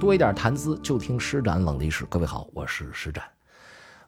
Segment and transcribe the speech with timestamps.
[0.00, 2.06] 多一点谈资，就听施展冷历史。
[2.06, 3.22] 各位好，我是施展。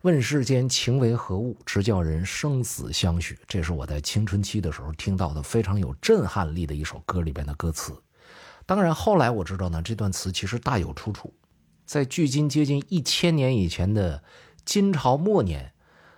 [0.00, 3.38] 问世间情为何物，直叫人生死相许。
[3.46, 7.92] 这是我在青春期的时候听到的非常有震撼力的一首歌里边的歌词。
[8.64, 11.30] 当然，后来我知道呢，这段词其实大有出处，
[11.84, 14.24] 在距今接近一千年以前的
[14.64, 15.74] 金朝末年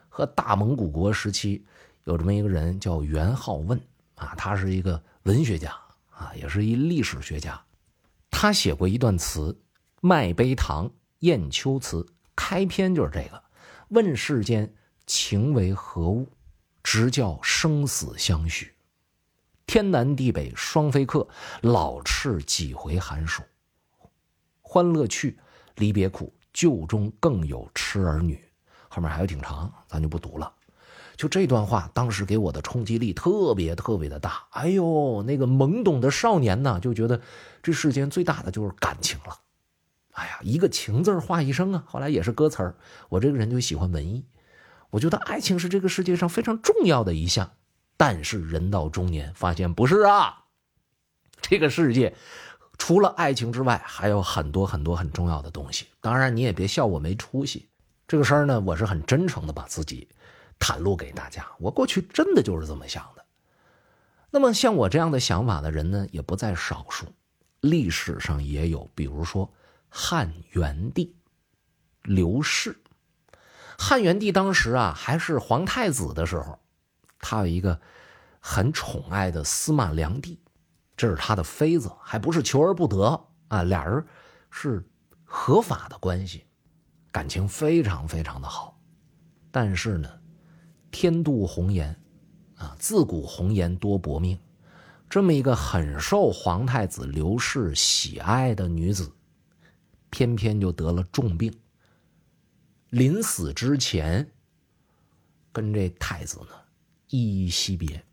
[0.08, 1.64] 和大蒙古国时期，
[2.04, 3.76] 有这么一个人叫元好问
[4.14, 5.76] 啊，他是一个文学家
[6.10, 7.60] 啊，也是一历史学家。
[8.30, 9.52] 他写过一段词
[10.06, 10.90] 《卖杯唐
[11.20, 12.02] 雁丘词》，
[12.36, 13.42] 开篇就是这个
[13.88, 14.70] ：“问世间
[15.06, 16.28] 情为何物，
[16.82, 18.74] 直教生死相许。
[19.64, 21.26] 天南地北双飞客，
[21.62, 23.42] 老翅几回寒暑。
[24.60, 25.38] 欢乐去，
[25.76, 28.38] 离别苦，旧中更有痴儿女。”
[28.88, 30.52] 后面还有挺长，咱就不读了。
[31.16, 34.46] 就这段话，当时给我的冲击力特别特别的大。
[34.50, 37.22] 哎呦，那个懵懂的少年呢，就觉得
[37.62, 39.38] 这世间最大的就是感情了。
[40.14, 41.84] 哎呀，一个情字画一生啊。
[41.86, 42.74] 后来也是歌词儿。
[43.08, 44.24] 我这个人就喜欢文艺，
[44.90, 47.52] 我觉得爱情是这个世界上非常重要的一项。
[47.96, 50.44] 但是人到中年，发现不是啊。
[51.40, 52.16] 这个世界
[52.78, 55.86] 除了爱情之外，还有很多很多很重要的东西。
[56.00, 57.68] 当然，你也别笑我没出息。
[58.08, 60.08] 这个事儿呢，我是很真诚的把自己。
[60.60, 63.24] 袒露给大家，我过去真的就是这么想的。
[64.30, 67.06] 那么像我这样的想法的人呢，也不在少数，
[67.60, 69.52] 历史上也有，比如说
[69.96, 71.14] 汉元帝
[72.02, 72.76] 刘氏。
[73.78, 76.58] 汉元帝当时啊还是皇太子的时候，
[77.20, 77.80] 他有一个
[78.40, 80.36] 很宠爱的司马良娣，
[80.96, 84.04] 这是他的妃子，还不是求而不得啊，俩人
[84.50, 84.84] 是
[85.22, 86.44] 合法的关系，
[87.12, 88.76] 感情非常非常的好。
[89.52, 90.10] 但是呢。
[90.90, 92.00] 天妒红颜，
[92.56, 94.38] 啊，自古红颜多薄命。
[95.10, 99.12] 这么一个很受皇太子刘氏喜爱的女子，
[100.14, 101.52] 偏偏就得了重病。
[102.90, 104.30] 临死之前，
[105.50, 106.50] 跟这太子呢
[107.08, 108.04] 依依惜别。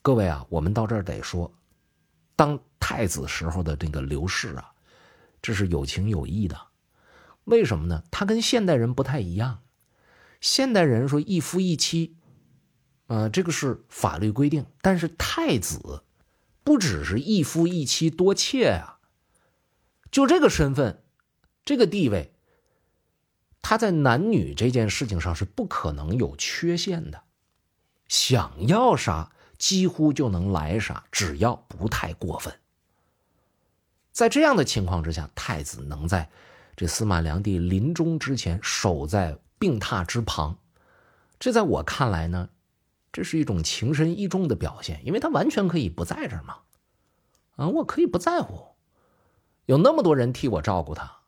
[0.00, 1.52] 各位啊，我们到这儿得说，
[2.34, 4.72] 当太子时候的这个刘氏啊，
[5.42, 6.58] 这是有情有义的。
[7.44, 8.02] 为什么呢？
[8.10, 9.60] 他跟现代人不太一样。
[10.40, 12.16] 现代人说一夫一妻，
[13.08, 14.64] 啊，这个是法律规定。
[14.80, 16.04] 但是太子
[16.64, 18.99] 不只是一夫一妻多妾啊，
[20.10, 21.02] 就这个身份，
[21.64, 22.32] 这个地位，
[23.62, 27.22] 他在男女这件事情上是不可能有缺陷的。
[28.08, 32.54] 想要啥，几乎就能来啥，只要不太过分。
[34.12, 36.28] 在这样的情况之下，太子能在
[36.76, 39.38] 这司马良娣临终之前守在。
[39.60, 40.56] 病榻之旁，
[41.38, 42.48] 这在我看来呢，
[43.12, 46.60] 这是一种情深意重的表现，因为他完全可以不在这儿嘛，
[47.56, 48.69] 啊，我可以不在乎，
[49.70, 51.18] 有那么多人替我照顾他，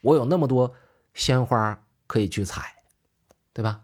[0.00, 0.74] 我有那么多
[1.12, 2.74] 鲜花可以去采，
[3.52, 3.82] 对吧？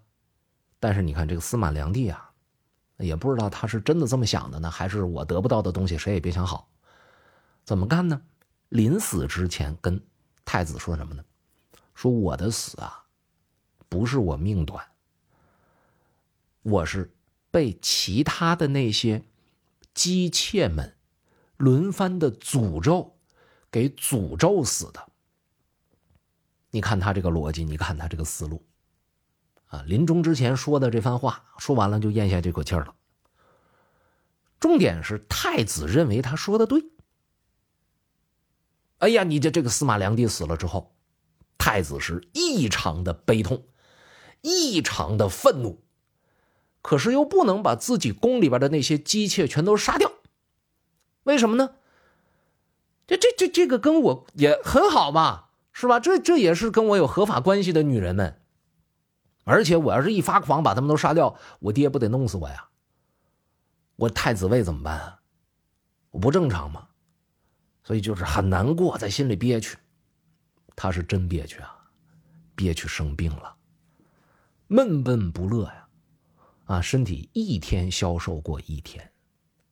[0.80, 2.32] 但是你看这个司马良娣啊，
[2.96, 6.70] 也不知道他是真的这么想的呢，还是我得不到的东西谁也别想好，
[7.64, 8.22] 怎么干呢？
[8.70, 10.02] 临死之前跟
[10.42, 11.22] 太子说什么呢？
[11.94, 13.04] 说我的死啊。
[13.90, 14.86] 不是我命短，
[16.62, 17.14] 我是
[17.50, 19.22] 被其他的那些
[19.92, 20.96] 姬妾们
[21.58, 23.18] 轮番的诅咒
[23.72, 25.08] 给诅咒死的。
[26.70, 28.64] 你看他这个逻辑，你看他这个思路，
[29.66, 32.94] 啊，临终之前说的这番话，说完了就咽下这口气了。
[34.60, 36.84] 重点是太子认为他说的对。
[38.98, 40.94] 哎呀，你这这个司马良娣死了之后，
[41.58, 43.64] 太子是异常的悲痛。
[44.44, 45.84] 异常的愤怒，
[46.82, 50.10] 可是又不能把自己宫里边的那些姬妾全都杀掉，
[51.22, 51.76] 为什么呢？
[53.12, 56.00] 这这这这个跟我也很好嘛，是吧？
[56.00, 58.40] 这这也是跟我有合法关系的女人们，
[59.44, 62.68] 而且我要是一发狂把他们都杀掉，我爹不得弄死我呀？
[63.96, 65.20] 我太子位怎么办啊？
[66.10, 66.88] 我不正常吗？
[67.84, 69.76] 所以就是很难过，在心里憋屈，
[70.74, 71.90] 他是真憋屈啊，
[72.54, 73.56] 憋屈生病了。
[74.68, 75.88] 闷闷不乐呀，
[76.64, 79.12] 啊，身体一天消瘦过一天，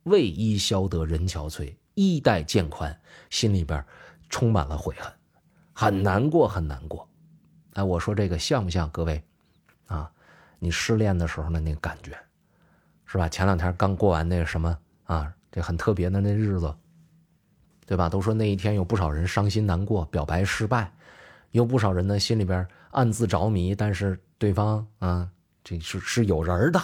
[0.02, 2.99] 为伊消得人憔悴，衣带渐宽，
[3.29, 3.85] 心里边
[4.29, 5.12] 充满了悔恨，
[5.73, 7.08] 很难过，很难过。
[7.75, 9.23] 哎，我说这个像不像各位？
[9.87, 10.11] 啊，
[10.58, 12.19] 你失恋的时候的那个感觉，
[13.06, 13.29] 是吧？
[13.29, 16.75] 前两天刚过完那个什么啊，这很特别的那日子，
[17.87, 18.08] 对吧？
[18.08, 20.93] 都说那一天有不少人伤心难过，表白失败，
[21.50, 24.19] 有不少人呢心里边暗自着迷，但是。
[24.41, 25.29] 对方啊，
[25.62, 26.81] 这是是有人的，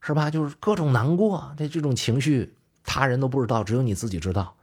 [0.00, 0.30] 是吧？
[0.30, 2.54] 就是各种难过，这这种情绪，
[2.84, 4.56] 他人都不知道，只有你自己知道。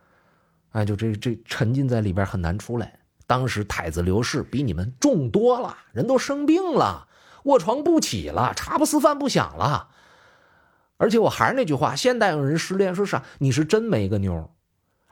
[0.72, 3.00] 哎，就这这沉浸在里边很难出来。
[3.26, 7.08] 当时太子刘氏比你们重多了，人都生病了，
[7.44, 9.90] 卧床不起了，茶不思饭不想了。
[10.98, 13.24] 而且我还是那句话，现代有人失恋说啥？
[13.40, 14.50] 你是真没个妞，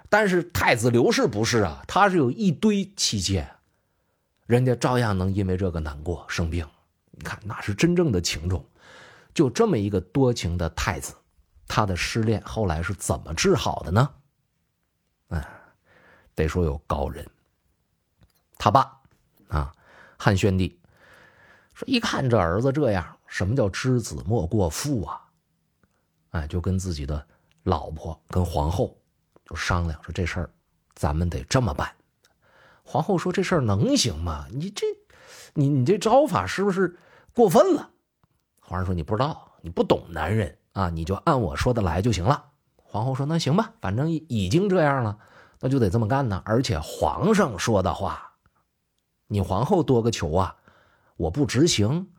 [0.10, 3.48] 但是太子刘氏不是啊，他是有一堆妻妾，
[4.46, 6.66] 人家照样能因为这个难过生病。
[7.12, 8.66] 你看，那是真正的情种。
[9.34, 11.14] 就这么一个多情的太子，
[11.76, 14.10] 他的失恋后来是怎么治好的呢？
[15.28, 15.46] 哎，
[16.34, 17.30] 得说有高人。
[18.58, 18.98] 他爸
[19.50, 19.76] 啊，
[20.18, 20.80] 汉宣帝
[21.74, 25.22] 说：“一看这儿子这样，什么叫知子莫过父啊？”
[26.32, 27.28] 哎，就跟自己的
[27.64, 28.98] 老婆跟皇后
[29.44, 30.50] 就商量说：“这事儿
[30.94, 31.94] 咱们得这么办。”
[32.84, 34.48] 皇后说：“这事儿能行吗？
[34.50, 34.86] 你这，
[35.54, 36.98] 你你这招法是不是
[37.34, 37.92] 过分了？”
[38.64, 42.46] 皇上说：“你不知道，你不懂男人啊，你就按我说的来就行了。”
[42.84, 45.18] 皇后说：“那行吧，反正已经这样了，
[45.60, 46.44] 那就得这么干呢。
[46.46, 48.34] 而且皇上说的话。”
[49.28, 50.58] 你皇后多个球啊！
[51.18, 52.10] 我不执行，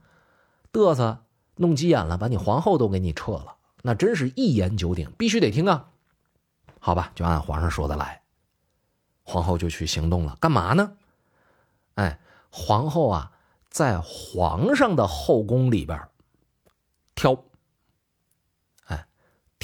[0.73, 1.23] 嘚瑟，
[1.55, 5.89] 弄急眼了，把你皇后都给你撤了，那真是一言九鼎，必须得听啊！
[6.81, 8.23] 好吧，就按皇上说的来。
[9.23, 10.95] 皇后就去行动了，干嘛呢？
[11.95, 12.19] 哎，
[12.51, 13.31] 皇后啊，
[13.71, 16.09] 在皇上的后宫里边
[17.15, 17.45] 挑，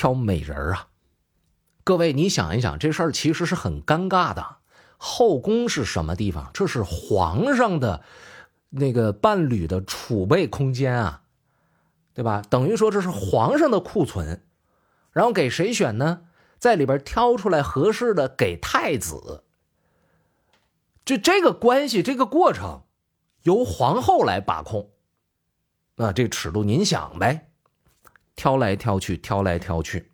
[0.02, 0.88] 挑美人啊！
[1.84, 4.56] 各位，你想一想，这事儿其实是很尴尬的。
[4.96, 6.50] 后宫是什么地方？
[6.52, 8.02] 这是皇上的
[8.70, 11.22] 那个伴侣的储备空间啊，
[12.14, 12.42] 对吧？
[12.50, 14.42] 等于说这是皇上的库存，
[15.12, 16.22] 然后给谁选呢？
[16.58, 19.44] 在里边挑出来合适的给太子。
[21.04, 22.82] 就这个关系，这个过程
[23.44, 24.90] 由皇后来把控。
[25.94, 27.51] 那这尺度您想呗？
[28.36, 30.10] 挑来挑去，挑来挑去，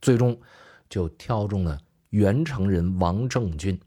[0.00, 0.40] 最终
[0.88, 1.78] 就挑中了
[2.10, 3.80] 元成人王政君。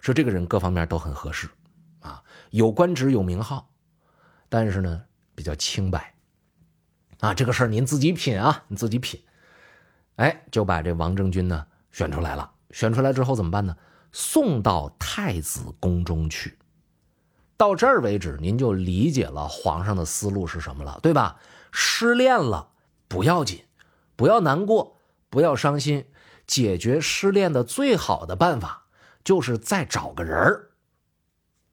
[0.00, 1.48] 说这个人各方面都很合适，
[2.00, 3.70] 啊，有官职有名号，
[4.48, 5.02] 但是呢
[5.34, 6.14] 比较清白，
[7.20, 9.20] 啊，这个事儿您自己品啊，你自己品，
[10.16, 12.52] 哎，就把这王政君呢选出来了。
[12.72, 13.76] 选出来之后怎么办呢？
[14.12, 16.58] 送到太子宫中去。
[17.56, 21.40] 到这儿为止，您就理解了皇上的思路是什么了，对吧？
[21.72, 22.70] 失恋了
[23.08, 23.64] 不要紧，
[24.16, 24.96] 不要难过，
[25.30, 26.06] 不要伤心，
[26.46, 28.84] 解决失恋的最好的办法。
[29.24, 30.70] 就是再找个人儿。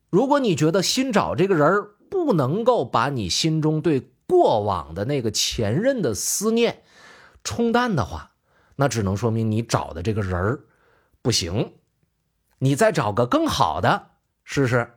[0.10, 6.82] 如果你觉得新找这个人儿不能够把你心中对过往的那个前任的思念
[7.44, 8.32] 冲淡的话，
[8.76, 10.62] 那只能说明你找的这个人儿
[11.22, 11.74] 不行。
[12.58, 14.10] 你再找个更好的
[14.44, 14.96] 试试，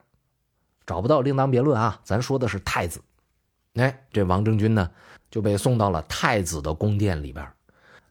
[0.86, 2.00] 找不到另当别论啊。
[2.04, 3.02] 咱说的是太子，
[3.76, 4.90] 哎，这王政君呢
[5.30, 7.46] 就被送到了太子的宫殿里边。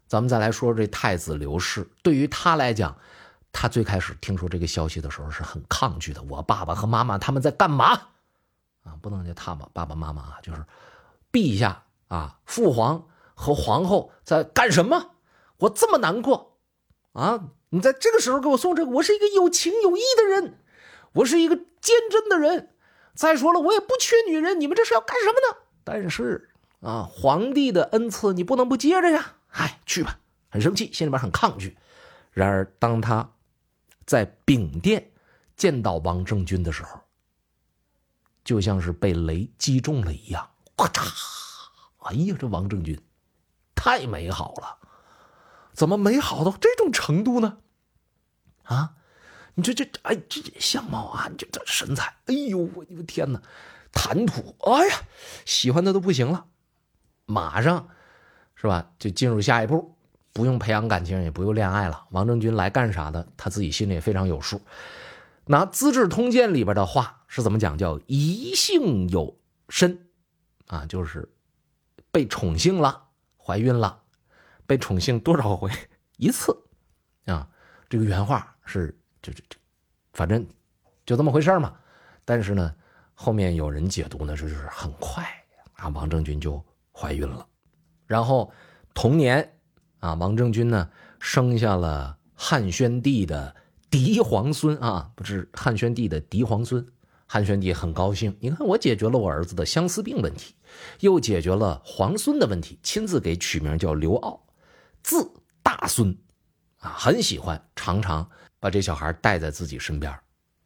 [0.07, 2.95] 咱们再来说这太子刘氏，对于他来讲。
[3.57, 6.21] 他最开始听说这个消息的时候是很抗拒的。
[6.23, 7.93] 我爸爸和妈妈他们在干嘛？
[8.83, 10.61] 啊，不能叫他们爸爸妈妈啊，就是
[11.31, 15.11] 陛下啊，父皇和皇后在干什么？
[15.59, 16.57] 我这么难过
[17.13, 17.45] 啊！
[17.69, 20.59] 你在这个时候给我送这个，我是一个有情有义的人，
[21.13, 22.74] 我是一个坚贞的人。
[23.15, 25.57] 再说了，我也不缺女人，你们这是要干什么呢？
[25.83, 26.51] 但是
[26.81, 29.37] 啊，皇帝的恩赐你不能不接着呀！
[29.51, 30.19] 哎，去吧，
[30.49, 31.77] 很生气，心里边很抗拒。
[32.31, 33.31] 然而当他。
[34.05, 35.13] 在丙殿
[35.57, 37.01] 见到王政君的时候，
[38.43, 41.11] 就像是被雷击中了一样，咔嚓！
[42.01, 43.01] 哎呀，这王政君
[43.73, 44.77] 太美好了，
[45.73, 47.57] 怎么美好到这种程度呢？
[48.65, 48.93] 啊，
[49.55, 53.41] 你这这哎，这相貌啊，这这身材，哎呦，我的天哪，
[53.91, 55.01] 谈吐，哎呀，
[55.45, 56.45] 喜欢的都不行了，
[57.25, 57.87] 马上
[58.55, 58.91] 是吧？
[58.99, 59.93] 就进入下一步。
[60.33, 62.07] 不用培养感情，也不用恋爱了。
[62.11, 63.25] 王政君来干啥的？
[63.37, 64.61] 他自己心里也非常有数。
[65.45, 67.77] 拿《资治通鉴》里边的话是怎么讲？
[67.77, 70.09] 叫一幸有身，
[70.67, 71.31] 啊，就是
[72.11, 73.05] 被宠幸了，
[73.37, 74.01] 怀孕了，
[74.67, 75.71] 被宠幸多少回？
[76.17, 76.53] 一次，
[77.27, 77.47] 啊，
[77.87, 79.57] 这个原话是就这这，
[80.13, 80.45] 反正
[81.05, 81.73] 就这么回事嘛。
[82.23, 82.73] 但是呢，
[83.13, 85.25] 后面有人解读呢说，就是很快
[85.73, 87.45] 啊，王政君就怀孕了，
[88.05, 88.51] 然后
[88.93, 89.51] 同年。
[89.99, 90.87] 啊，王政君呢，
[91.19, 93.55] 生下了汉宣帝的
[93.89, 96.85] 嫡皇孙啊，不是汉宣帝的嫡皇孙。
[97.25, 100.53] 汉宣帝很高兴，你看我解决了我儿子的相思病问题，
[100.99, 104.39] 又解决了皇孙的问题，亲自给取名叫刘骜，
[105.01, 105.31] 字
[105.63, 106.15] 大孙，
[106.81, 108.29] 啊，很喜欢，常常
[108.65, 110.11] 把这小孩带在自己身边。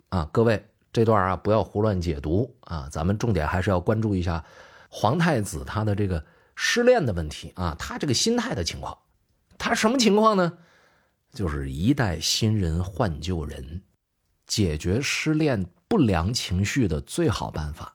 [0.07, 4.41] 啊，各位这段啊不要胡乱解读啊，咱们重点还是要关注一下
[4.87, 6.23] 皇太子他的这个
[6.55, 8.97] 失恋的问题啊，他这个心态的情况。
[9.57, 10.57] 他什么情况呢？
[11.33, 13.81] 就是一代新人换旧人，
[14.47, 17.93] 解决失恋不良情绪的最好办法。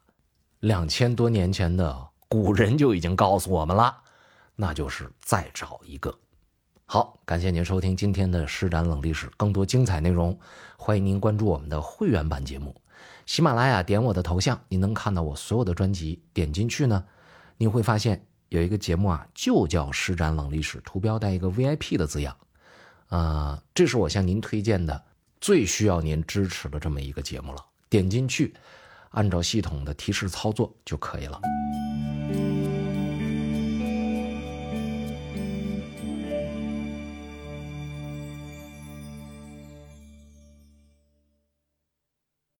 [0.60, 3.96] 两千多年前的古人就已经告诉我们了，
[4.54, 6.14] 那就是再找一个。
[6.86, 10.38] 好，感谢您收听今天的施展冷历史，更多精彩内容，
[10.76, 12.74] 欢迎您关注我们的会员版节目。
[13.24, 16.22] 喜马拉雅点我的头像，您能看到我所有的专辑。
[16.34, 17.02] 点进去呢，
[17.56, 22.36] 您会发现有一个节目啊，就叫施展冷历史，图标带一个 VIP 的字样。
[23.08, 25.02] 啊，这是我向您推荐的
[25.40, 27.64] 最需要您支持的这么一个节目了。
[27.88, 28.54] 点进去，
[29.10, 31.40] 按照系统的提示操作就可以了。